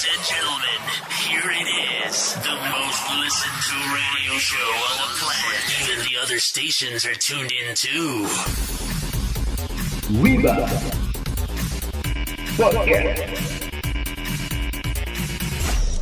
[0.00, 0.80] Ladies and gentlemen,
[1.28, 2.32] here it is.
[2.32, 5.60] The most listened to radio show on the planet.
[5.82, 8.24] Even the other stations are tuned in too.
[10.16, 10.56] Wiba
[12.56, 13.28] Podcast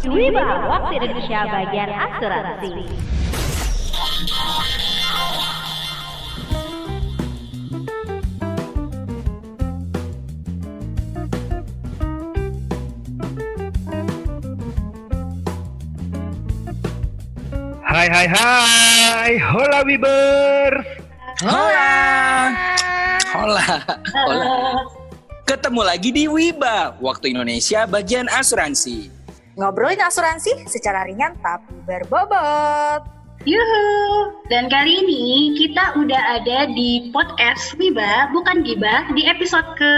[0.07, 2.87] Wiba, waktu Indonesia bagian asuransi.
[18.09, 20.81] Hai hai hai Hola Wibers
[21.45, 21.93] Hola.
[23.37, 23.69] Hola.
[24.17, 24.49] Hola.
[25.45, 29.13] Ketemu lagi di Wiba, Waktu Indonesia bagian asuransi.
[29.61, 33.05] Ngobrolin asuransi secara ringan tapi berbobot.
[33.45, 33.87] Yuhu,
[34.49, 39.95] dan kali ini kita udah ada di podcast Wiba, bukan Giba, di episode ke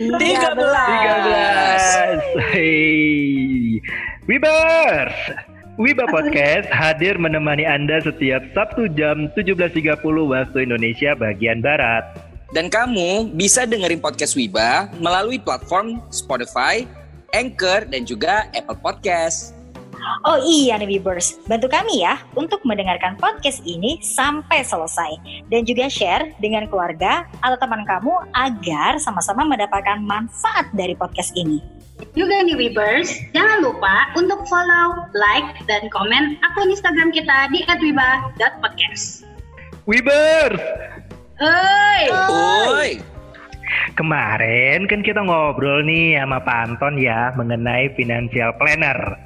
[0.00, 0.56] 13.
[0.56, 3.76] 13 Hei
[4.24, 5.51] Wibers
[5.82, 9.98] Wiba Podcast hadir menemani Anda setiap Sabtu jam 17.30
[10.30, 12.06] waktu Indonesia bagian Barat
[12.54, 16.86] Dan kamu bisa dengerin podcast Wiba melalui platform Spotify,
[17.34, 19.58] Anchor, dan juga Apple Podcast.
[20.22, 25.18] Oh iya nih Wibers, bantu kami ya untuk mendengarkan podcast ini sampai selesai.
[25.50, 31.81] Dan juga share dengan keluarga atau teman kamu agar sama-sama mendapatkan manfaat dari podcast ini.
[32.12, 33.10] Juga nih Webers.
[33.32, 39.26] Jangan lupa untuk follow, like, dan komen akun Instagram kita di @wiba.podcast.
[39.82, 40.62] Wibers
[41.42, 42.90] Oi, Oi,
[43.98, 49.18] Kemarin kan kita ngobrol nih sama Pak Anton ya mengenai financial planner.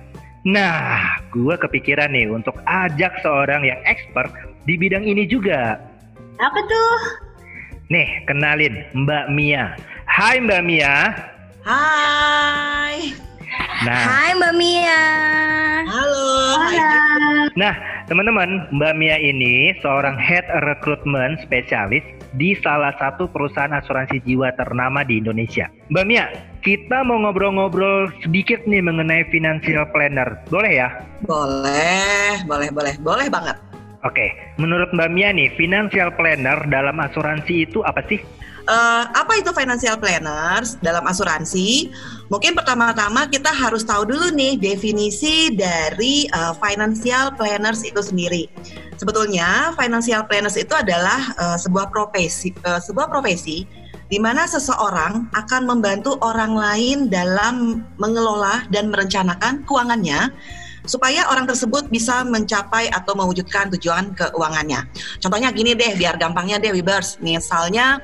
[0.49, 4.33] Nah, gue kepikiran nih untuk ajak seorang yang expert
[4.65, 5.77] di bidang ini juga.
[6.41, 6.97] apa tuh?
[7.93, 9.77] Nih, kenalin Mbak Mia.
[10.09, 10.95] Hai Mbak Mia.
[11.67, 13.11] Hai.
[13.83, 15.03] Nah, Hai Mbak Mia.
[15.91, 16.31] Halo.
[16.63, 16.79] Hai.
[16.79, 16.95] Hola.
[17.59, 17.75] nah
[18.07, 22.07] teman-teman, Mbak Mia ini seorang head recruitment spesialis
[22.39, 25.67] di salah satu perusahaan asuransi jiwa ternama di Indonesia.
[25.91, 26.31] Mbak Mia,
[26.63, 30.39] kita mau ngobrol-ngobrol sedikit nih mengenai financial planner.
[30.47, 30.89] Boleh ya?
[31.27, 33.59] Boleh, boleh, boleh, boleh banget.
[34.07, 38.23] Oke, menurut Mbak Mia nih, financial planner dalam asuransi itu apa sih?
[38.67, 41.95] Eh, apa itu financial planners dalam asuransi?
[42.27, 48.51] Mungkin pertama-tama kita harus tahu dulu nih definisi dari eh, financial planners itu sendiri.
[48.99, 53.63] Sebetulnya financial planners itu adalah eh, sebuah profesi, eh, sebuah profesi
[54.11, 60.35] di mana seseorang akan membantu orang lain dalam mengelola dan merencanakan keuangannya
[60.87, 64.87] supaya orang tersebut bisa mencapai atau mewujudkan tujuan keuangannya.
[65.19, 67.19] Contohnya gini deh, biar gampangnya deh, Wibers.
[67.19, 67.99] Misalnya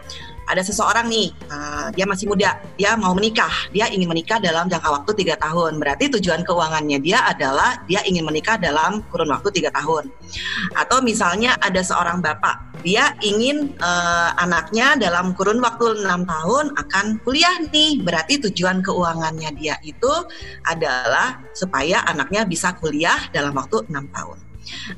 [0.46, 4.88] ada seseorang nih, uh, dia masih muda, dia mau menikah, dia ingin menikah dalam jangka
[4.90, 5.78] waktu tiga tahun.
[5.78, 10.10] Berarti tujuan keuangannya dia adalah dia ingin menikah dalam kurun waktu tiga tahun.
[10.74, 17.22] Atau misalnya ada seorang bapak, dia ingin uh, anaknya dalam kurun waktu enam tahun akan
[17.22, 18.02] kuliah nih.
[18.02, 20.10] Berarti tujuan keuangannya dia itu
[20.66, 24.38] adalah supaya anaknya bisa kuliah dalam waktu enam tahun.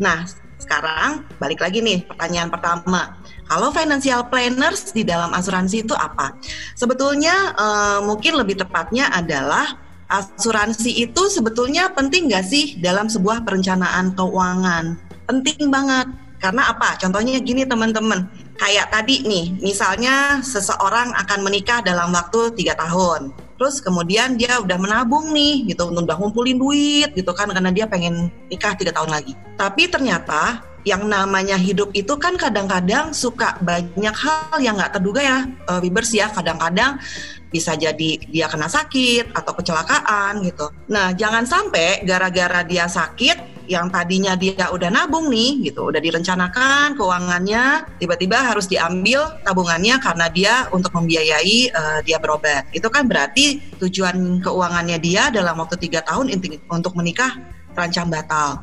[0.00, 0.24] Nah,
[0.60, 3.20] sekarang balik lagi nih pertanyaan pertama.
[3.44, 6.36] Kalau financial planners di dalam asuransi itu apa?
[6.74, 9.76] Sebetulnya eh, mungkin lebih tepatnya adalah
[10.08, 14.96] asuransi itu sebetulnya penting nggak sih dalam sebuah perencanaan keuangan?
[15.28, 16.08] Penting banget.
[16.44, 17.00] Karena apa?
[17.00, 18.28] Contohnya gini teman-teman.
[18.60, 23.32] Kayak tadi nih, misalnya seseorang akan menikah dalam waktu tiga tahun.
[23.56, 28.28] Terus kemudian dia udah menabung nih, gitu, udah ngumpulin duit, gitu kan, karena dia pengen
[28.52, 29.32] nikah tiga tahun lagi.
[29.56, 35.38] Tapi ternyata yang namanya hidup itu kan kadang-kadang suka banyak hal yang nggak terduga ya,
[35.68, 36.28] uh, Wibers ya.
[36.28, 37.00] Kadang-kadang
[37.48, 40.68] bisa jadi dia kena sakit atau kecelakaan gitu.
[40.92, 47.00] Nah, jangan sampai gara-gara dia sakit yang tadinya dia udah nabung nih gitu, udah direncanakan
[47.00, 52.68] keuangannya, tiba-tiba harus diambil tabungannya karena dia untuk membiayai uh, dia berobat.
[52.76, 56.28] Itu kan berarti tujuan keuangannya dia dalam waktu tiga tahun
[56.68, 57.40] untuk menikah
[57.74, 58.62] terancam batal.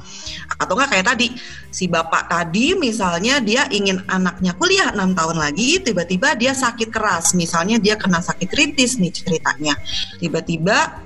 [0.58, 1.28] Atau enggak kayak tadi,
[1.70, 7.36] si bapak tadi misalnya dia ingin anaknya kuliah enam tahun lagi, tiba-tiba dia sakit keras,
[7.36, 9.76] misalnya dia kena sakit kritis nih ceritanya.
[10.18, 11.04] Tiba-tiba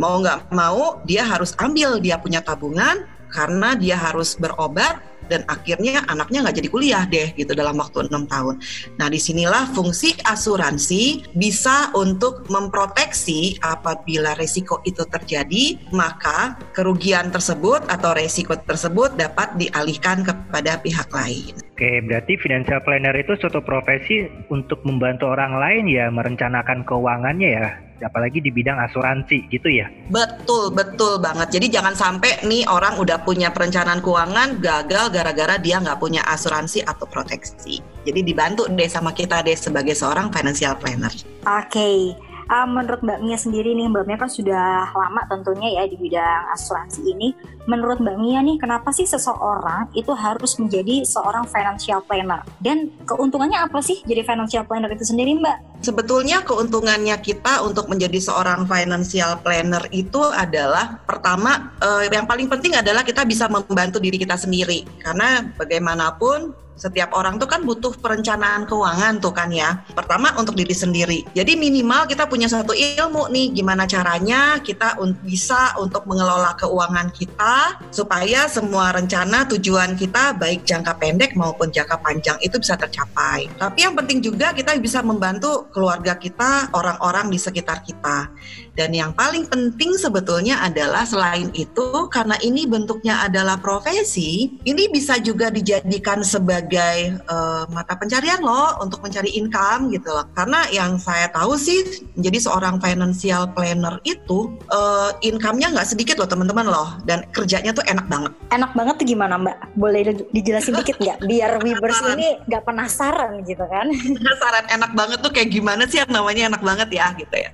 [0.00, 6.04] mau nggak mau dia harus ambil dia punya tabungan karena dia harus berobat dan akhirnya
[6.12, 8.60] anaknya nggak jadi kuliah deh gitu dalam waktu enam tahun.
[9.00, 17.88] Nah di sinilah fungsi asuransi bisa untuk memproteksi apabila resiko itu terjadi maka kerugian tersebut
[17.88, 21.71] atau resiko tersebut dapat dialihkan kepada pihak lain.
[21.72, 27.66] Oke, berarti financial planner itu suatu profesi untuk membantu orang lain ya merencanakan keuangannya ya,
[28.04, 29.88] apalagi di bidang asuransi gitu ya.
[30.12, 31.48] Betul, betul banget.
[31.56, 36.84] Jadi jangan sampai nih orang udah punya perencanaan keuangan gagal gara-gara dia nggak punya asuransi
[36.84, 37.80] atau proteksi.
[38.04, 41.10] Jadi dibantu deh sama kita deh sebagai seorang financial planner.
[41.48, 42.12] Oke,
[42.48, 46.50] uh, menurut Mbak Mia sendiri nih, Mbak Mia kan sudah lama tentunya ya di bidang
[46.54, 47.34] asuransi ini.
[47.68, 52.42] Menurut Mbak Mia nih, kenapa sih seseorang itu harus menjadi seorang financial planner?
[52.58, 55.82] Dan keuntungannya apa sih jadi financial planner itu sendiri Mbak?
[55.82, 62.78] Sebetulnya keuntungannya kita untuk menjadi seorang financial planner itu adalah pertama eh, yang paling penting
[62.78, 68.66] adalah kita bisa membantu diri kita sendiri karena bagaimanapun setiap orang tuh kan butuh perencanaan
[68.66, 69.86] keuangan tuh kan ya.
[69.94, 71.22] Pertama untuk diri sendiri.
[71.30, 77.14] Jadi minimal kita punya satu ilmu nih gimana caranya kita un bisa untuk mengelola keuangan
[77.14, 83.46] kita supaya semua rencana tujuan kita baik jangka pendek maupun jangka panjang itu bisa tercapai.
[83.54, 88.26] Tapi yang penting juga kita bisa membantu keluarga kita, orang-orang di sekitar kita.
[88.72, 95.20] Dan yang paling penting sebetulnya adalah selain itu karena ini bentuknya adalah profesi, ini bisa
[95.20, 100.24] juga dijadikan sebagai uh, mata pencarian loh untuk mencari income gitu loh.
[100.32, 106.28] Karena yang saya tahu sih menjadi seorang financial planner itu uh, income-nya nggak sedikit loh
[106.28, 108.32] teman-teman loh dan kerjanya tuh enak banget.
[108.54, 109.56] Enak banget tuh gimana Mbak?
[109.76, 110.00] Boleh
[110.32, 111.18] dijelasin dikit nggak?
[111.26, 113.86] Biar Webers ini nggak penasaran gitu kan?
[113.92, 117.50] Penasaran enak banget tuh kayak gimana sih yang namanya enak banget ya gitu ya.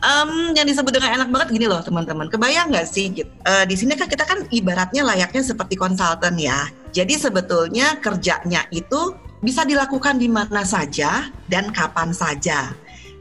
[0.00, 2.26] Um, yang disebut dengan enak banget gini loh teman-teman.
[2.32, 3.12] Kebayang nggak sih?
[3.12, 3.30] Gitu.
[3.44, 6.68] Uh, di sini kan kita kan ibaratnya layaknya seperti konsultan ya.
[6.90, 12.74] Jadi sebetulnya kerjanya itu bisa dilakukan di mana saja dan kapan saja.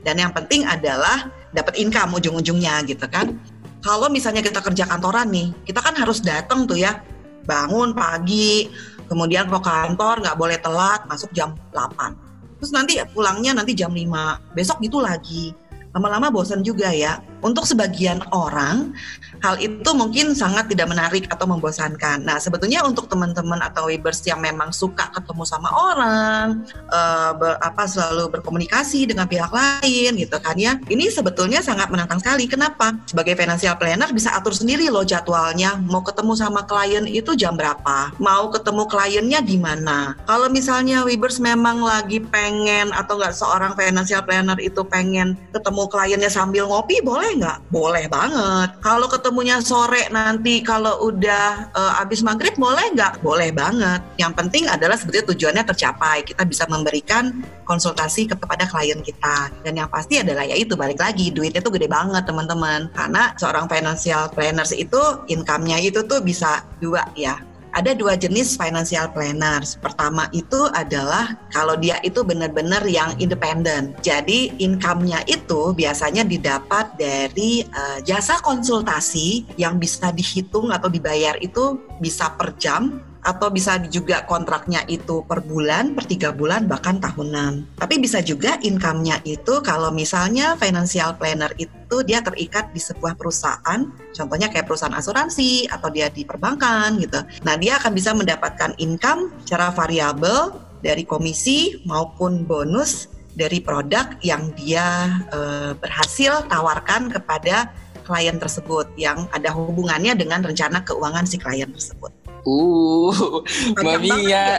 [0.04, 3.36] Dan yang penting adalah dapat income ujung-ujungnya gitu kan.
[3.80, 7.00] Kalau misalnya kita kerja kantoran nih, kita kan harus datang tuh ya,
[7.48, 8.68] bangun pagi,
[9.08, 12.60] kemudian ke kantor nggak boleh telat, masuk jam 8.
[12.60, 15.56] Terus nanti pulangnya nanti jam 5, besok gitu lagi
[15.94, 17.22] lama-lama bosan juga ya.
[17.40, 18.92] Untuk sebagian orang,
[19.40, 22.28] hal itu mungkin sangat tidak menarik atau membosankan.
[22.28, 27.88] Nah, sebetulnya untuk teman-teman atau webers yang memang suka ketemu sama orang, uh, ber, apa
[27.88, 30.76] selalu berkomunikasi dengan pihak lain gitu kan ya.
[30.92, 32.46] Ini sebetulnya sangat menantang sekali.
[32.46, 32.92] Kenapa?
[33.08, 35.80] Sebagai financial planner bisa atur sendiri loh jadwalnya.
[35.88, 38.12] Mau ketemu sama klien itu jam berapa?
[38.20, 40.20] Mau ketemu kliennya di mana?
[40.28, 46.28] Kalau misalnya webers memang lagi pengen atau nggak seorang financial planner itu pengen ketemu kliennya
[46.28, 47.60] sambil ngopi boleh boleh nggak?
[47.70, 48.70] Boleh banget.
[48.82, 53.22] Kalau ketemunya sore nanti kalau udah uh, abis maghrib boleh nggak?
[53.22, 54.02] Boleh banget.
[54.18, 56.26] Yang penting adalah sebetulnya tujuannya tercapai.
[56.26, 59.54] Kita bisa memberikan konsultasi kepada klien kita.
[59.62, 62.90] Dan yang pasti adalah ya itu balik lagi duitnya tuh gede banget teman-teman.
[62.98, 64.98] Karena seorang financial planners itu
[65.30, 67.38] income-nya itu tuh bisa dua ya
[67.80, 69.80] ada dua jenis financial planners.
[69.80, 73.96] Pertama itu adalah kalau dia itu benar-benar yang independen.
[74.04, 81.80] Jadi income-nya itu biasanya didapat dari uh, jasa konsultasi yang bisa dihitung atau dibayar itu
[82.04, 87.80] bisa per jam atau bisa juga kontraknya itu per bulan, per tiga bulan, bahkan tahunan.
[87.80, 93.90] Tapi bisa juga income-nya itu kalau misalnya financial planner itu dia terikat di sebuah perusahaan,
[94.16, 97.20] contohnya kayak perusahaan asuransi atau dia di perbankan gitu.
[97.44, 104.52] Nah dia akan bisa mendapatkan income secara variabel dari komisi maupun bonus dari produk yang
[104.56, 105.40] dia e,
[105.80, 107.72] berhasil tawarkan kepada
[108.10, 112.10] klien tersebut yang ada hubungannya dengan rencana keuangan si klien tersebut.
[112.50, 113.46] Uh,
[113.78, 114.58] Mbak Mia.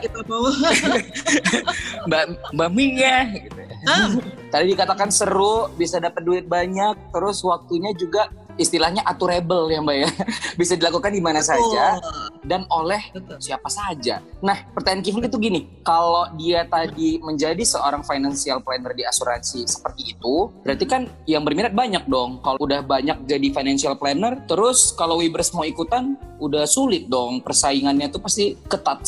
[2.09, 3.61] Mbak Mbak Mia gitu.
[3.81, 4.23] Hmm.
[4.51, 10.09] Tadi dikatakan seru, bisa dapat duit banyak, terus waktunya juga istilahnya aturable ya Mbak ya.
[10.61, 12.01] Bisa dilakukan di mana saja
[12.45, 13.39] dan oleh Betul.
[13.39, 14.25] siapa saja.
[14.41, 20.17] Nah, pertanyaan Kifli itu gini, kalau dia tadi menjadi seorang financial planner di asuransi seperti
[20.17, 22.41] itu, berarti kan yang berminat banyak dong.
[22.41, 27.45] Kalau udah banyak jadi financial planner, terus kalau Wibers mau ikutan, udah sulit dong.
[27.45, 29.05] Persaingannya tuh pasti ketat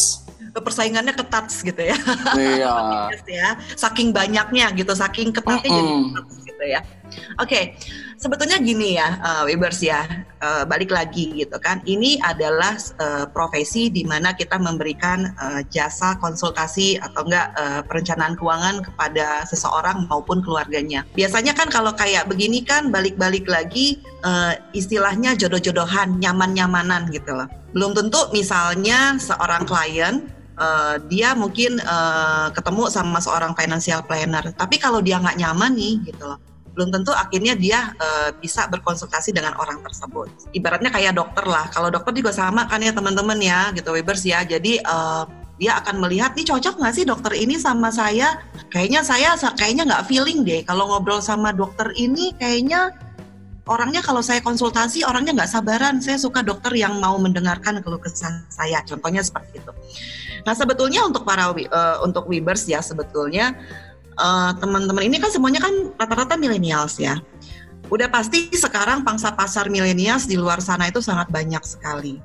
[0.52, 1.96] persaingannya ketat gitu ya.
[2.36, 2.72] Iya.
[3.40, 3.48] ya.
[3.72, 5.88] Saking banyaknya gitu, saking ketatnya mm -mm.
[5.88, 6.80] jadi ketat gitu ya.
[7.42, 7.64] Oke, okay.
[8.16, 10.06] sebetulnya gini ya, uh, Webers ya,
[10.40, 11.82] uh, balik lagi gitu kan.
[11.82, 18.38] Ini adalah uh, profesi di mana kita memberikan uh, jasa konsultasi atau enggak uh, perencanaan
[18.38, 21.02] keuangan kepada seseorang maupun keluarganya.
[21.18, 27.50] Biasanya kan kalau kayak begini kan balik-balik lagi uh, istilahnya jodoh-jodohan, nyaman-nyamanan gitu loh.
[27.76, 30.24] Belum tentu misalnya seorang klien
[30.56, 34.52] uh, dia mungkin uh, ketemu sama seorang financial planner.
[34.56, 36.38] Tapi kalau dia nggak nyaman nih gitu loh,
[36.72, 40.28] belum tentu akhirnya dia uh, bisa berkonsultasi dengan orang tersebut.
[40.56, 41.68] Ibaratnya kayak dokter lah.
[41.68, 44.40] Kalau dokter juga sama kan ya teman-teman ya gitu Webers ya.
[44.42, 45.28] Jadi uh,
[45.60, 48.40] Dia akan melihat nih cocok nggak sih dokter ini sama saya?
[48.72, 52.90] Kayaknya saya kayaknya nggak feeling deh kalau ngobrol sama dokter ini kayaknya
[53.70, 56.02] orangnya kalau saya konsultasi orangnya nggak sabaran.
[56.02, 58.82] Saya suka dokter yang mau mendengarkan keluh kesah saya.
[58.82, 59.70] Contohnya seperti itu.
[60.42, 63.54] Nah sebetulnya untuk para uh, untuk Webers ya sebetulnya
[64.18, 67.20] uh, teman-teman ini kan semuanya kan rata-rata millennials ya.
[67.92, 72.16] Udah pasti sekarang pangsa pasar milenials di luar sana itu sangat banyak sekali.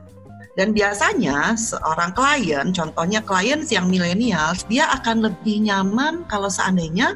[0.58, 7.14] Dan biasanya seorang klien, contohnya klien yang milenials, dia akan lebih nyaman kalau seandainya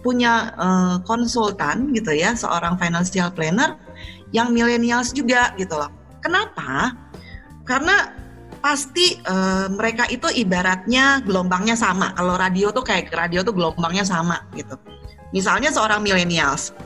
[0.00, 3.76] punya uh, konsultan gitu ya, seorang financial planner
[4.32, 5.92] yang milenials juga gitu loh.
[6.24, 6.96] Kenapa?
[7.68, 8.16] Karena
[8.60, 12.12] pasti uh, mereka itu ibaratnya gelombangnya sama.
[12.14, 14.76] Kalau radio tuh kayak radio tuh gelombangnya sama gitu.
[15.32, 16.76] Misalnya seorang milenials,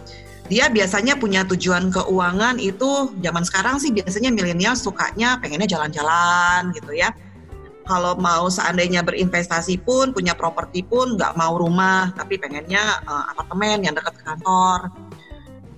[0.46, 6.92] dia biasanya punya tujuan keuangan itu zaman sekarang sih biasanya milenial sukanya pengennya jalan-jalan gitu
[6.94, 7.10] ya.
[7.84, 13.84] Kalau mau seandainya berinvestasi pun punya properti pun nggak mau rumah tapi pengennya uh, apartemen
[13.84, 14.88] yang dekat kantor.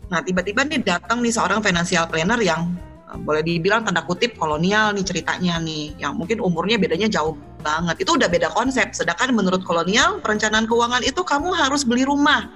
[0.06, 2.70] Nah tiba-tiba nih datang nih seorang financial planner yang
[3.06, 8.18] boleh dibilang tanda kutip kolonial nih ceritanya nih yang mungkin umurnya bedanya jauh banget itu
[8.18, 12.50] udah beda konsep sedangkan menurut kolonial perencanaan keuangan itu kamu harus beli rumah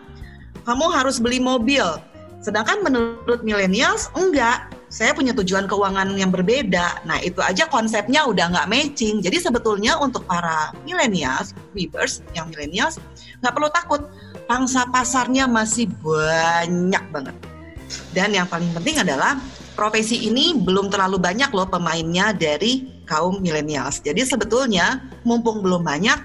[0.65, 1.85] kamu harus beli mobil.
[2.41, 4.73] Sedangkan menurut millennials enggak.
[4.91, 7.07] Saya punya tujuan keuangan yang berbeda.
[7.07, 9.23] Nah itu aja konsepnya udah nggak matching.
[9.23, 12.99] Jadi sebetulnya untuk para millennials, weavers yang millennials
[13.39, 14.03] nggak perlu takut.
[14.51, 17.37] Pangsa pasarnya masih banyak banget.
[18.11, 19.39] Dan yang paling penting adalah
[19.75, 23.99] profesi ini belum terlalu banyak loh pemainnya dari kaum millennials.
[24.03, 26.19] Jadi sebetulnya mumpung belum banyak,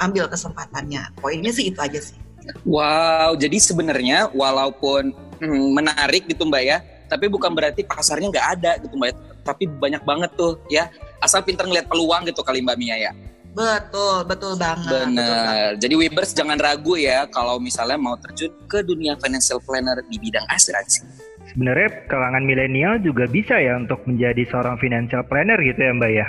[0.00, 1.12] ambil kesempatannya.
[1.20, 2.16] Poinnya sih itu aja sih.
[2.64, 8.72] Wow, jadi sebenarnya walaupun hmm, menarik gitu Mbak ya, tapi bukan berarti pasarnya nggak ada
[8.80, 9.08] gitu Mbak.
[9.12, 9.16] Ya.
[9.40, 10.88] Tapi banyak banget tuh ya,
[11.20, 13.12] asal pinter ngeliat peluang gitu kali Mbak Mia ya.
[13.50, 15.10] Betul, betul banget.
[15.10, 15.74] Benar.
[15.74, 20.46] Jadi Webers jangan ragu ya kalau misalnya mau terjun ke dunia financial planner di bidang
[20.46, 21.29] asuransi.
[21.50, 26.26] Sebenarnya kalangan milenial juga bisa ya untuk menjadi seorang financial planner gitu ya Mbak ya.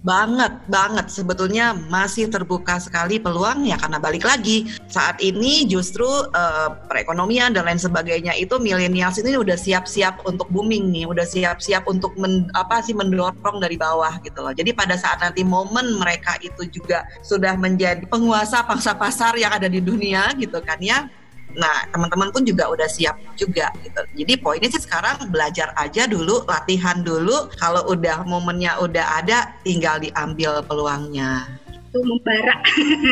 [0.00, 1.12] Banget, banget.
[1.12, 7.68] Sebetulnya masih terbuka sekali peluang ya karena balik lagi saat ini justru uh, perekonomian dan
[7.68, 12.80] lain sebagainya itu milenials ini udah siap-siap untuk booming nih, udah siap-siap untuk men, apa
[12.80, 14.56] sih mendorong dari bawah gitu loh.
[14.56, 19.68] Jadi pada saat nanti momen mereka itu juga sudah menjadi penguasa pangsa pasar yang ada
[19.68, 21.12] di dunia gitu kan ya
[21.58, 24.00] Nah, teman-teman pun juga udah siap juga gitu.
[24.22, 27.50] Jadi poinnya sih sekarang belajar aja dulu, latihan dulu.
[27.58, 31.50] Kalau udah momennya udah ada, tinggal diambil peluangnya.
[31.90, 32.54] Itu membara.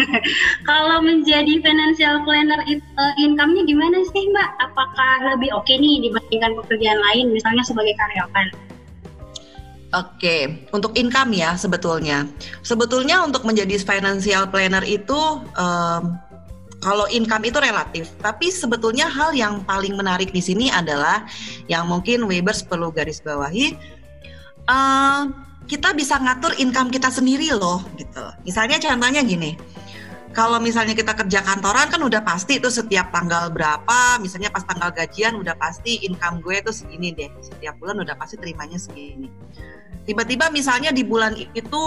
[0.71, 4.50] Kalau menjadi financial planner uh, income-nya gimana sih Mbak?
[4.71, 8.68] Apakah lebih oke okay nih dibandingkan pekerjaan lain, misalnya sebagai karyawan?
[9.88, 12.28] Oke, untuk income ya sebetulnya.
[12.61, 15.16] Sebetulnya untuk menjadi financial planner itu
[15.57, 16.21] um,
[16.78, 21.26] kalau income itu relatif, tapi sebetulnya hal yang paling menarik di sini adalah
[21.66, 23.75] yang mungkin Webers perlu garis bawahi.
[24.68, 25.32] Uh,
[25.66, 28.25] kita bisa ngatur income kita sendiri loh, gitu.
[28.47, 29.58] Misalnya contohnya gini,
[30.32, 34.94] kalau misalnya kita kerja kantoran kan udah pasti itu setiap tanggal berapa, misalnya pas tanggal
[34.94, 39.26] gajian udah pasti income gue itu segini deh, setiap bulan udah pasti terimanya segini.
[40.06, 41.82] Tiba-tiba misalnya di bulan itu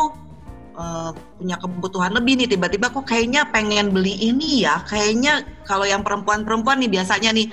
[0.75, 4.83] uh, punya kebutuhan lebih nih tiba-tiba kok kayaknya pengen beli ini ya.
[4.85, 7.47] Kayaknya kalau yang perempuan-perempuan nih biasanya nih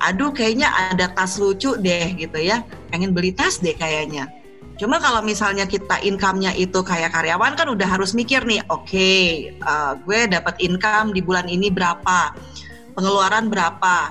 [0.00, 2.66] aduh kayaknya ada tas lucu deh gitu ya.
[2.90, 4.30] Pengen beli tas deh kayaknya.
[4.80, 9.52] Cuma kalau misalnya kita income-nya itu kayak karyawan kan udah harus mikir nih oke okay,
[9.62, 12.34] uh, eh, gue dapat income di bulan ini berapa
[12.96, 14.10] pengeluaran berapa.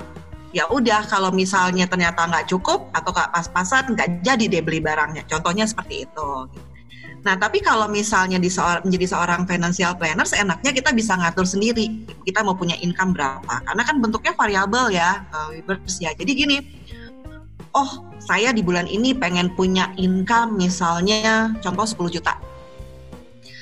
[0.51, 5.24] Ya udah kalau misalnya ternyata nggak cukup atau nggak pas-pasan nggak jadi deh beli barangnya.
[5.27, 6.29] Contohnya seperti itu
[7.21, 12.01] Nah, tapi kalau misalnya di seor menjadi seorang financial planner, seenaknya kita bisa ngatur sendiri.
[12.25, 13.61] Kita mau punya income berapa.
[13.61, 15.53] Karena kan bentuknya variabel ya, uh,
[16.01, 16.11] ya.
[16.17, 16.57] Jadi gini,
[17.77, 22.41] oh saya di bulan ini pengen punya income misalnya contoh 10 juta.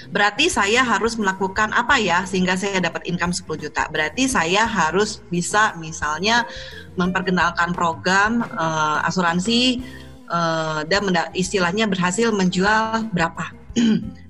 [0.10, 3.86] Berarti saya harus melakukan apa ya sehingga saya dapat income 10 juta.
[3.94, 6.50] Berarti saya harus bisa misalnya
[6.98, 9.84] memperkenalkan program uh, asuransi
[10.30, 13.52] uh, dan istilahnya berhasil menjual berapa.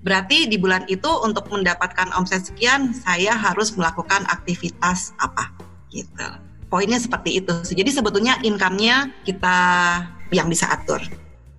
[0.06, 5.51] Berarti di bulan itu untuk mendapatkan omset sekian saya harus melakukan aktivitas apa
[5.91, 6.27] gitu.
[6.70, 7.56] Poinnya seperti itu.
[7.65, 9.58] Jadi sebetulnya income-nya kita
[10.29, 11.01] yang bisa atur.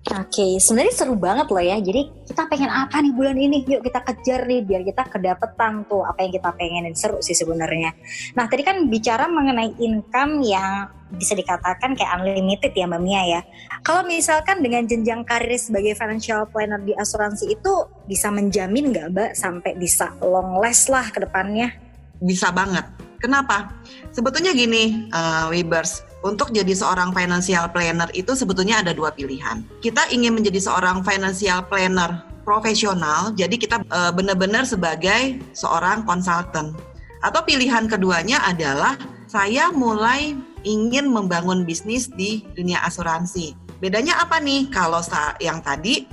[0.01, 1.77] Oke, sebenarnya seru banget loh ya.
[1.77, 3.61] Jadi kita pengen apa nih bulan ini?
[3.69, 6.97] Yuk kita kejar nih biar kita kedapetan tuh apa yang kita pengenin.
[6.97, 7.93] Seru sih sebenarnya.
[8.33, 13.41] Nah tadi kan bicara mengenai income yang bisa dikatakan kayak unlimited ya Mbak Mia ya.
[13.85, 17.73] Kalau misalkan dengan jenjang karir sebagai financial planner di asuransi itu
[18.09, 21.77] bisa menjamin nggak Mbak sampai bisa long last lah ke depannya?
[22.17, 22.89] Bisa banget.
[23.21, 23.69] Kenapa?
[24.09, 29.65] Sebetulnya gini, uh, Webers, untuk jadi seorang financial planner itu sebetulnya ada dua pilihan.
[29.81, 36.73] Kita ingin menjadi seorang financial planner profesional, jadi kita uh, benar-benar sebagai seorang konsultan.
[37.21, 38.97] Atau pilihan keduanya adalah
[39.29, 40.33] saya mulai
[40.65, 43.53] ingin membangun bisnis di dunia asuransi.
[43.81, 44.69] Bedanya apa nih?
[44.69, 45.01] Kalau
[45.41, 46.05] yang tadi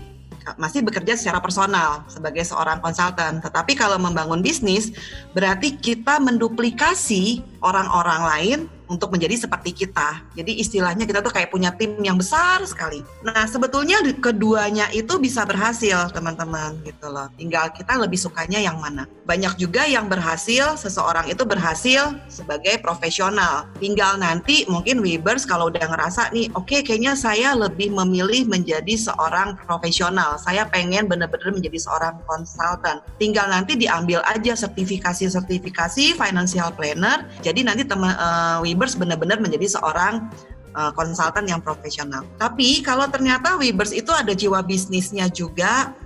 [0.56, 3.44] masih bekerja secara personal sebagai seorang konsultan.
[3.44, 4.94] Tetapi kalau membangun bisnis
[5.36, 10.24] berarti kita menduplikasi orang-orang lain untuk menjadi seperti kita.
[10.34, 13.04] Jadi istilahnya kita tuh kayak punya tim yang besar sekali.
[13.20, 17.28] Nah sebetulnya keduanya itu bisa berhasil teman-teman gitu loh.
[17.36, 19.04] Tinggal kita lebih sukanya yang mana.
[19.28, 23.68] Banyak juga yang berhasil, seseorang itu berhasil sebagai profesional.
[23.76, 28.96] Tinggal nanti mungkin Webers kalau udah ngerasa nih, oke okay, kayaknya saya lebih memilih menjadi
[28.96, 30.40] seorang profesional.
[30.40, 33.04] Saya pengen benar-benar menjadi seorang konsultan.
[33.20, 37.28] Tinggal nanti diambil aja sertifikasi-sertifikasi financial planner.
[37.48, 40.28] Jadi nanti teman uh, Webers benar-benar menjadi seorang
[40.76, 42.28] uh, konsultan yang profesional.
[42.36, 45.96] Tapi kalau ternyata Webers itu ada jiwa bisnisnya juga,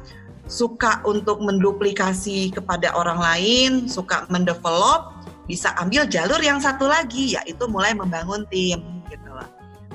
[0.47, 5.19] suka untuk menduplikasi kepada orang lain, suka mendevelop,
[5.51, 9.49] bisa ambil jalur yang satu lagi yaitu mulai membangun tim gitu loh.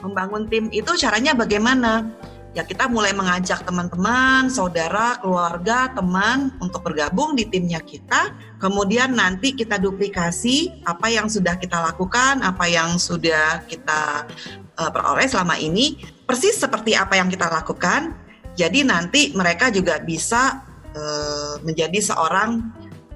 [0.03, 2.05] Membangun tim itu caranya bagaimana?
[2.57, 8.33] Ya kita mulai mengajak teman-teman, saudara, keluarga, teman untuk bergabung di timnya kita.
[8.57, 14.25] Kemudian nanti kita duplikasi apa yang sudah kita lakukan, apa yang sudah kita
[14.73, 18.25] uh, peroleh selama ini, persis seperti apa yang kita lakukan
[18.57, 20.65] jadi nanti mereka juga bisa
[20.97, 22.65] uh, menjadi seorang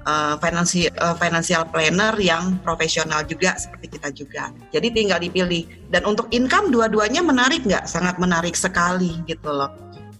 [0.06, 4.44] uh, financial uh, financial planner yang profesional juga seperti kita juga.
[4.70, 5.66] Jadi tinggal dipilih.
[5.92, 7.84] Dan untuk income dua-duanya menarik nggak?
[7.86, 9.70] Sangat menarik sekali gitu loh.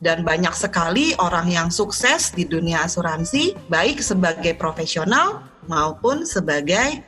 [0.03, 7.07] Dan banyak sekali orang yang sukses di dunia asuransi, baik sebagai profesional maupun sebagai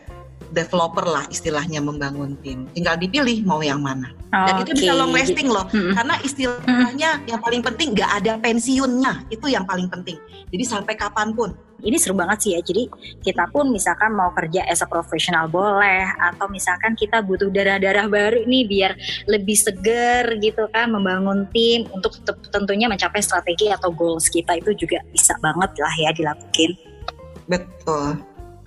[0.55, 2.71] developer lah istilahnya membangun tim.
[2.71, 4.15] Tinggal dipilih mau yang mana.
[4.31, 5.67] Dan itu bisa long lasting loh.
[5.75, 5.95] Hmm.
[5.95, 9.27] Karena istilahnya yang paling penting nggak ada pensiunnya.
[9.31, 10.19] Itu yang paling penting.
[10.55, 11.51] Jadi sampai kapan pun.
[11.83, 12.61] Ini seru banget sih ya.
[12.63, 12.87] Jadi
[13.25, 18.47] kita pun misalkan mau kerja as a professional boleh atau misalkan kita butuh darah-darah baru
[18.47, 18.93] nih biar
[19.27, 22.15] lebih seger gitu kan membangun tim untuk
[22.55, 26.71] tentunya mencapai strategi atau goals kita itu juga bisa banget lah ya dilakukan.
[27.51, 28.23] Betul.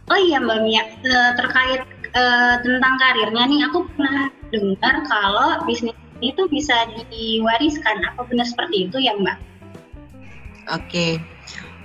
[0.08, 1.84] Oh iya Mbak Mia, uh, terkait
[2.16, 6.74] uh, tentang karirnya nih, aku pernah dengar kalau bisnis itu bisa
[7.12, 7.98] diwariskan.
[8.16, 9.38] Apa benar seperti itu ya Mbak?
[10.68, 11.12] Oke, okay.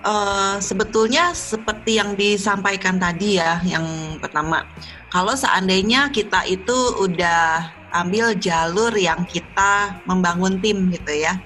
[0.04, 4.66] Uh, sebetulnya seperti yang disampaikan tadi ya, yang pertama,
[5.08, 11.40] kalau seandainya kita itu udah ambil jalur yang kita membangun tim gitu ya,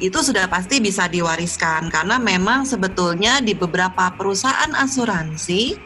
[0.00, 5.76] itu sudah pasti bisa diwariskan karena memang sebetulnya di beberapa perusahaan asuransi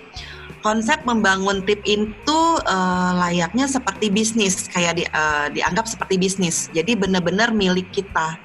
[0.64, 6.72] konsep membangun tim itu uh, layaknya seperti bisnis, kayak di, uh, dianggap seperti bisnis.
[6.72, 8.40] Jadi benar-benar milik kita.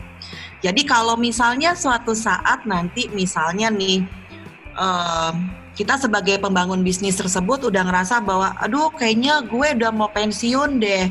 [0.60, 4.04] Jadi kalau misalnya suatu saat nanti misalnya nih
[4.76, 5.32] uh,
[5.80, 11.08] kita sebagai pembangun bisnis tersebut udah ngerasa bahwa aduh kayaknya gue udah mau pensiun deh.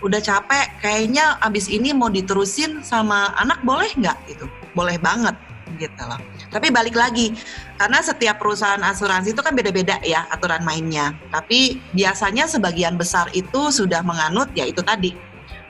[0.00, 0.80] Udah capek.
[0.80, 4.16] Kayaknya abis ini mau diterusin sama anak boleh nggak?
[4.30, 5.36] Itu boleh banget
[5.76, 6.16] gitu loh.
[6.48, 7.36] Tapi balik lagi,
[7.76, 11.12] karena setiap perusahaan asuransi itu kan beda-beda ya aturan mainnya.
[11.28, 15.12] Tapi biasanya sebagian besar itu sudah menganut ya itu tadi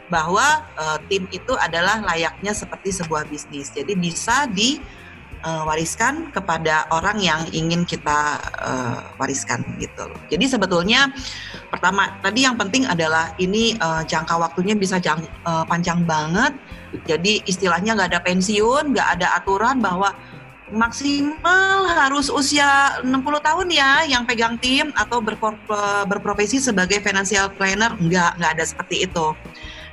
[0.08, 3.72] bahwa uh, tim itu adalah layaknya seperti sebuah bisnis.
[3.72, 10.08] Jadi bisa diwariskan uh, kepada orang yang ingin kita uh, wariskan gitu.
[10.32, 11.12] Jadi sebetulnya
[11.68, 16.56] pertama tadi yang penting adalah ini uh, jangka waktunya bisa jang, uh, panjang banget.
[17.04, 20.16] Jadi istilahnya nggak ada pensiun, nggak ada aturan bahwa
[20.72, 23.08] maksimal harus usia 60
[23.40, 25.24] tahun ya yang pegang tim atau
[26.04, 29.26] berprofesi sebagai financial planner enggak enggak ada seperti itu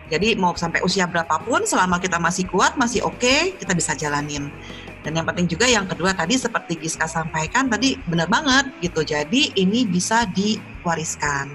[0.09, 4.49] jadi mau sampai usia berapapun selama kita masih kuat masih oke okay, kita bisa jalanin
[5.05, 9.53] dan yang penting juga yang kedua tadi seperti Giska sampaikan tadi benar banget gitu jadi
[9.57, 11.49] ini bisa diwariskan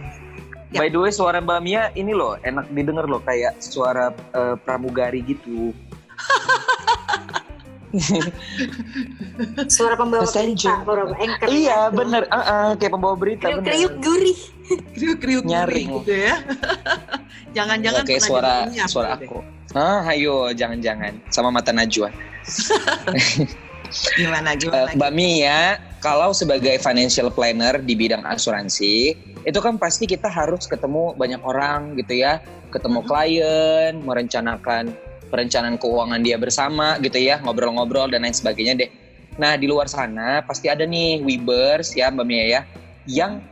[0.70, 0.82] ya.
[0.82, 5.22] By the way suara Mbak Mia ini loh enak didengar loh kayak suara uh, pramugari
[5.26, 5.74] gitu
[9.66, 10.70] Suara pembawa berita,
[11.50, 12.22] Iya, bener.
[12.30, 13.50] Uh, uh, kayak pembawa berita.
[13.50, 14.38] Kriuk, kriuk gurih.
[14.94, 15.88] Kriuk-kriuk Nyaring.
[16.02, 16.36] gitu ya.
[17.56, 18.54] Jangan-jangan pernah suara
[18.86, 19.26] suara deh.
[19.26, 19.38] aku.
[19.74, 22.10] Ah, ayo jangan-jangan sama mata Najwa.
[24.18, 24.94] Gimana gimana?
[24.94, 31.14] Mbak Mia, kalau sebagai financial planner di bidang asuransi, itu kan pasti kita harus ketemu
[31.18, 32.38] banyak orang gitu ya,
[32.70, 34.94] ketemu klien, merencanakan
[35.30, 38.90] perencanaan keuangan dia bersama gitu ya, ngobrol-ngobrol dan lain sebagainya deh.
[39.38, 42.60] Nah di luar sana pasti ada nih Webers ya Mbak Mia ya,
[43.10, 43.42] yang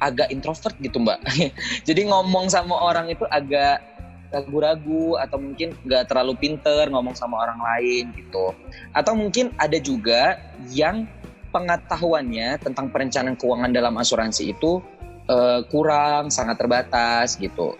[0.00, 1.20] agak introvert gitu Mbak.
[1.88, 3.80] Jadi ngomong sama orang itu agak
[4.28, 8.52] ragu-ragu atau mungkin nggak terlalu pinter ngomong sama orang lain gitu.
[8.92, 10.36] Atau mungkin ada juga
[10.68, 11.06] yang
[11.54, 14.82] pengetahuannya tentang perencanaan keuangan dalam asuransi itu
[15.30, 17.78] eh, kurang, sangat terbatas gitu.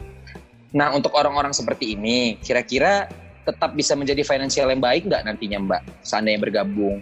[0.72, 3.10] Nah untuk orang-orang seperti ini, kira-kira
[3.46, 6.98] tetap bisa menjadi financial yang baik nggak nantinya Mbak, seandainya bergabung?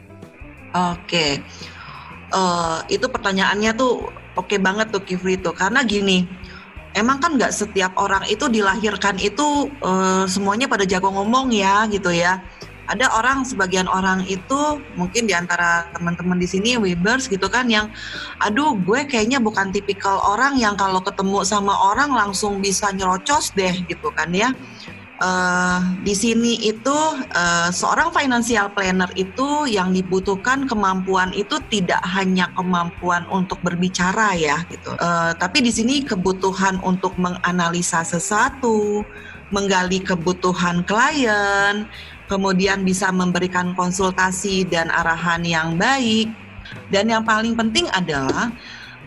[0.74, 1.38] Oke,
[2.34, 6.26] Eh, itu pertanyaannya tuh oke banget tuh Kifli tuh karena gini,
[6.94, 12.10] emang kan nggak setiap orang itu dilahirkan itu eh, semuanya pada jago ngomong ya gitu
[12.14, 12.42] ya.
[12.84, 17.88] Ada orang sebagian orang itu mungkin di antara teman-teman di sini Webers gitu kan yang,
[18.44, 23.72] aduh gue kayaknya bukan tipikal orang yang kalau ketemu sama orang langsung bisa nyerocos deh
[23.88, 24.52] gitu kan ya.
[25.24, 26.98] Eh, di sini itu
[27.32, 34.60] eh, seorang financial planner itu yang dibutuhkan kemampuan itu tidak hanya kemampuan untuk berbicara ya
[34.68, 39.00] gitu, Eh, tapi di sini kebutuhan untuk menganalisa sesuatu,
[39.48, 41.88] menggali kebutuhan klien,
[42.28, 46.28] kemudian bisa memberikan konsultasi dan arahan yang baik,
[46.92, 48.52] dan yang paling penting adalah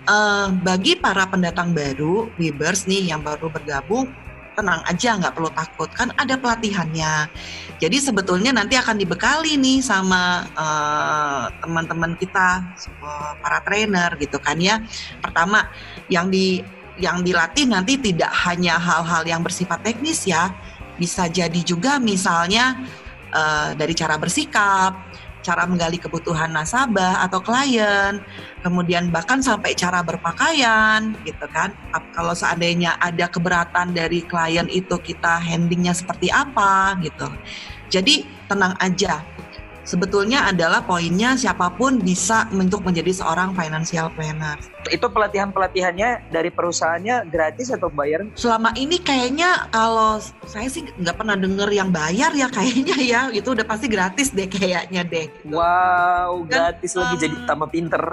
[0.10, 4.10] eh, bagi para pendatang baru, Webers nih yang baru bergabung
[4.58, 5.90] tenang aja nggak perlu takut.
[5.94, 7.30] Kan ada pelatihannya.
[7.78, 14.58] Jadi sebetulnya nanti akan dibekali nih sama eh, teman-teman kita eh, para trainer gitu kan
[14.58, 14.82] ya.
[15.22, 15.70] Pertama
[16.10, 16.66] yang di
[16.98, 20.50] yang dilatih nanti tidak hanya hal-hal yang bersifat teknis ya.
[20.98, 22.82] Bisa jadi juga misalnya
[23.30, 24.98] eh, dari cara bersikap
[25.48, 28.20] cara menggali kebutuhan nasabah atau klien
[28.60, 31.72] kemudian bahkan sampai cara berpakaian gitu kan.
[32.12, 37.32] Kalau seandainya ada keberatan dari klien itu kita handlingnya seperti apa gitu.
[37.88, 39.24] Jadi tenang aja
[39.88, 44.60] sebetulnya adalah poinnya siapa pun bisa untuk menjadi seorang financial planner
[44.92, 48.28] Itu pelatihan-pelatihannya dari perusahaannya gratis atau bayar?
[48.36, 53.48] selama ini kayaknya kalau saya sih nggak pernah denger yang bayar ya kayaknya ya itu
[53.56, 58.04] udah pasti gratis deh kayaknya deh Wow, Dan, gratis lagi um, jadi tambah pinter.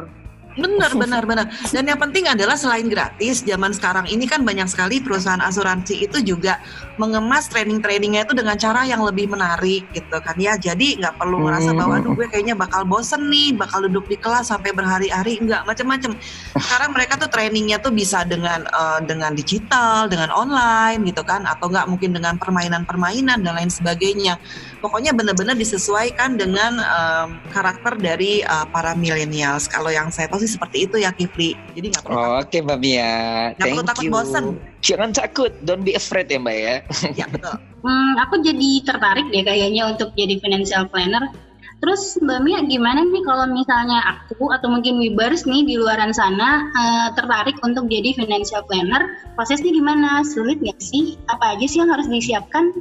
[0.55, 1.47] Benar, benar, benar.
[1.75, 6.23] Dan yang penting adalah selain gratis, zaman sekarang ini kan banyak sekali perusahaan asuransi itu
[6.23, 6.63] juga
[6.95, 10.55] mengemas training-trainingnya itu dengan cara yang lebih menarik gitu kan ya.
[10.55, 11.81] Jadi nggak perlu merasa Hmm.
[11.83, 16.15] bahwa aduh gue kayaknya bakal bosen nih, bakal duduk di kelas sampai berhari-hari, nggak macam-macam.
[16.55, 21.67] Sekarang mereka tuh trainingnya tuh bisa dengan eh, dengan digital, dengan online gitu kan, atau
[21.67, 24.39] nggak mungkin dengan permainan-permainan dan lain sebagainya.
[24.79, 29.67] Pokoknya benar-benar disesuaikan dengan em, karakter dari eh, para millennials.
[29.67, 31.57] Kalau yang saya tahu sih seperti itu ya Kifli.
[31.73, 32.45] Jadi nggak perlu.
[32.45, 33.15] Oke Mbak Mia,
[33.57, 34.13] perlu thank takut you.
[34.13, 34.45] bosan.
[34.85, 36.77] Jangan takut, don't be afraid ya Mbak ya.
[37.25, 37.57] Ya betul.
[37.81, 41.33] Hmm, aku jadi tertarik deh kayaknya untuk jadi financial planner.
[41.81, 46.69] Terus Mbak Mia gimana nih kalau misalnya aku atau mungkin Wibers nih di luaran sana
[46.73, 50.25] eh, tertarik untuk jadi financial planner, prosesnya gimana?
[50.25, 51.17] Sulit nggak sih?
[51.29, 52.73] Apa aja sih yang harus disiapkan?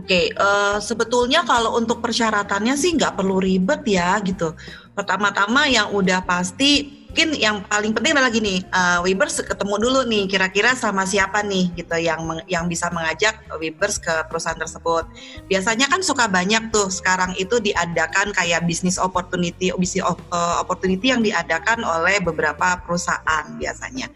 [0.00, 4.56] Oke, eh, sebetulnya kalau untuk persyaratannya sih nggak perlu ribet ya gitu.
[4.96, 10.30] Pertama-tama yang udah pasti, mungkin yang paling penting adalah gini, eh, Webers ketemu dulu nih,
[10.30, 15.10] kira-kira sama siapa nih gitu yang yang bisa mengajak Webers ke perusahaan tersebut.
[15.50, 21.18] Biasanya kan suka banyak tuh sekarang itu diadakan kayak business opportunity, op- eh, opportunity yang
[21.18, 24.06] diadakan oleh beberapa perusahaan biasanya.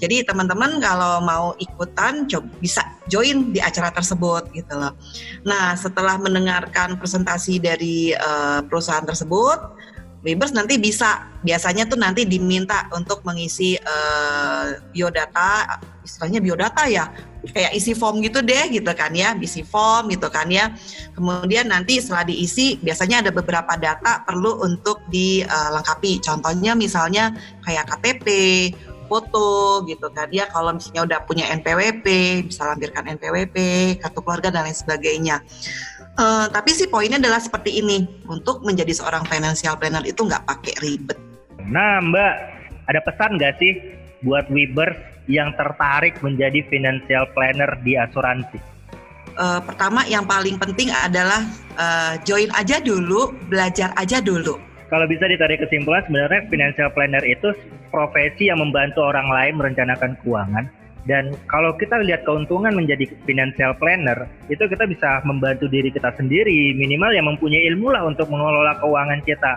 [0.00, 4.96] Jadi teman-teman kalau mau ikutan coba bisa join di acara tersebut gitu loh.
[5.44, 9.89] Nah, setelah mendengarkan presentasi dari eh, perusahaan tersebut,
[10.20, 17.08] Webers nanti bisa biasanya tuh nanti diminta untuk mengisi eh, biodata, istilahnya biodata ya,
[17.48, 20.76] kayak isi form gitu deh gitu kan ya, isi form gitu kan ya.
[21.16, 26.20] Kemudian nanti setelah diisi biasanya ada beberapa data perlu untuk dilengkapi.
[26.20, 27.32] Contohnya misalnya
[27.64, 28.26] kayak KTP,
[29.10, 32.06] foto gitu kan ya kalau misalnya udah punya NPWP
[32.46, 33.56] bisa lampirkan NPWP
[33.98, 35.42] kartu keluarga dan lain sebagainya
[36.20, 38.04] Eh, tapi sih poinnya adalah seperti ini.
[38.28, 41.16] Untuk menjadi seorang financial planner itu nggak pakai ribet.
[41.64, 42.34] Nah, Mbak,
[42.92, 43.72] ada pesan nggak sih
[44.20, 45.00] buat Webers
[45.32, 48.58] yang tertarik menjadi financial planner di asuransi?
[49.32, 51.40] Eh, pertama yang paling penting adalah
[51.80, 54.60] eh, join aja dulu belajar aja dulu.
[54.92, 57.48] Kalau bisa ditarik kesimpulan sebenarnya financial planner itu
[57.88, 60.66] profesi yang membantu orang lain merencanakan keuangan
[61.08, 66.76] dan kalau kita lihat keuntungan menjadi financial planner itu kita bisa membantu diri kita sendiri
[66.76, 69.56] minimal yang mempunyai ilmu lah untuk mengelola keuangan kita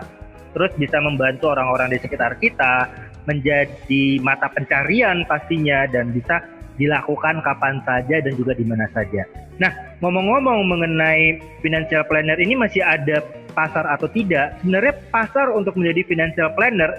[0.54, 2.88] terus bisa membantu orang-orang di sekitar kita
[3.28, 6.40] menjadi mata pencarian pastinya dan bisa
[6.76, 9.22] dilakukan kapan saja dan juga di mana saja.
[9.62, 9.70] Nah,
[10.02, 13.22] ngomong-ngomong mengenai financial planner ini masih ada
[13.54, 14.58] pasar atau tidak?
[14.62, 16.90] Sebenarnya pasar untuk menjadi financial planner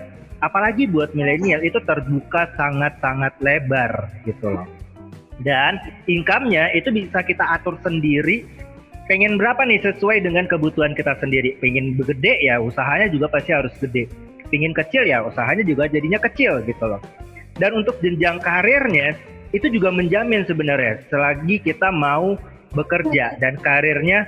[0.43, 4.67] apalagi buat milenial itu terbuka sangat-sangat lebar gitu loh.
[5.43, 8.48] Dan income-nya itu bisa kita atur sendiri
[9.06, 11.60] pengen berapa nih sesuai dengan kebutuhan kita sendiri.
[11.60, 14.08] Pengen gede ya usahanya juga pasti harus gede.
[14.50, 17.02] Pengen kecil ya usahanya juga jadinya kecil gitu loh.
[17.56, 19.15] Dan untuk jenjang karirnya
[19.56, 22.36] itu juga menjamin sebenarnya selagi kita mau
[22.76, 24.28] bekerja dan karirnya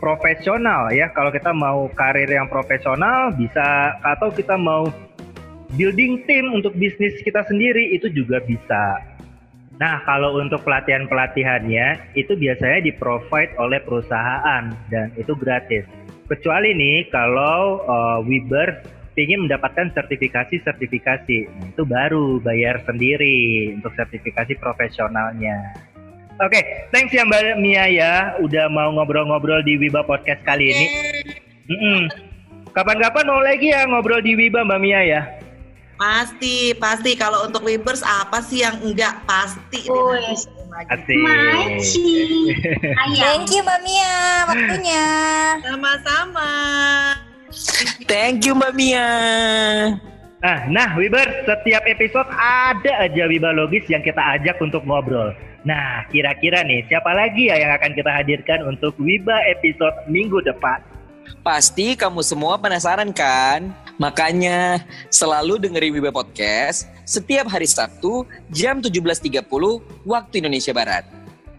[0.00, 1.12] profesional ya.
[1.12, 4.88] Kalau kita mau karir yang profesional bisa atau kita mau
[5.72, 9.00] building tim untuk bisnis kita sendiri itu juga bisa.
[9.74, 15.82] Nah, kalau untuk pelatihan-pelatihannya itu biasanya di-provide oleh perusahaan dan itu gratis.
[16.30, 18.86] Kecuali nih kalau uh, Weber
[19.18, 21.38] ingin mendapatkan sertifikasi-sertifikasi.
[21.50, 25.74] Nah, itu baru bayar sendiri untuk sertifikasi profesionalnya.
[26.42, 30.86] Oke, okay, thanks ya Mbak Mia ya udah mau ngobrol-ngobrol di Wiba Podcast kali ini.
[31.70, 32.00] Mm -mm.
[32.74, 35.22] Kapan-kapan mau lagi ya ngobrol di Wiba Mbak Mia ya?
[35.94, 37.14] Pasti, pasti.
[37.14, 39.86] Kalau untuk Wibers apa sih yang enggak pasti?
[39.86, 40.14] Oh,
[40.74, 41.14] Asik.
[41.22, 42.10] Maci.
[43.14, 44.16] Thank you Mbak Mia
[44.50, 45.06] waktunya.
[45.62, 46.50] Sama-sama.
[48.10, 49.08] Thank you Mbak Mia.
[50.44, 55.32] Nah, nah Wiber, setiap episode ada aja Wibalogis yang kita ajak untuk ngobrol.
[55.64, 60.84] Nah, kira-kira nih siapa lagi ya yang akan kita hadirkan untuk Wiba episode minggu depan?
[61.40, 63.72] Pasti kamu semua penasaran kan?
[63.94, 69.46] Makanya selalu dengerin Wiba Podcast setiap hari Sabtu jam 17.30
[70.02, 71.06] waktu Indonesia Barat.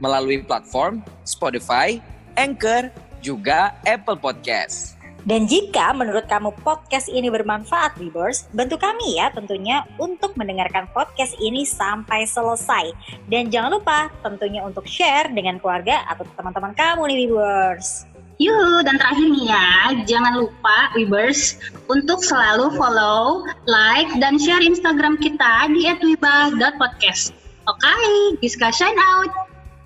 [0.04, 2.04] Melalui platform Spotify,
[2.36, 2.92] Anchor,
[3.24, 5.00] juga Apple Podcast.
[5.26, 11.34] Dan jika menurut kamu podcast ini bermanfaat, Viewers, bantu kami ya tentunya untuk mendengarkan podcast
[11.42, 12.94] ini sampai selesai.
[13.26, 18.06] Dan jangan lupa tentunya untuk share dengan keluarga atau teman-teman kamu nih, Viewers.
[18.36, 19.70] Yuhu, dan terakhir nih ya,
[20.04, 21.56] jangan lupa Webers
[21.88, 27.32] untuk selalu follow, like, dan share Instagram kita di @wiba.podcast.
[27.66, 29.32] Oke, okay, Giska sign out.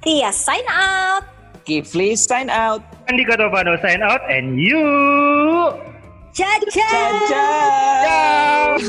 [0.01, 1.23] Tia sign out.
[1.69, 2.81] Kifli sign out.
[3.05, 4.81] Andi Katovano sign out and you
[6.33, 6.89] Caca.
[7.29, 8.81] Ciao.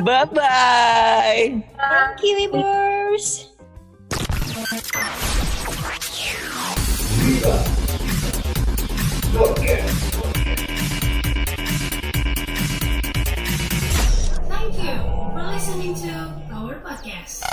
[0.00, 1.44] Bye bye.
[1.76, 3.53] Thank you, Webers.
[9.34, 9.58] Thank
[14.78, 14.94] you
[15.34, 16.10] for listening to
[16.54, 17.43] our podcast.